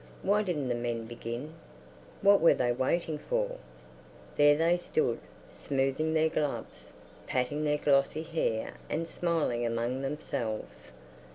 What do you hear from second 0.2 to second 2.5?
Why didn't the men begin? What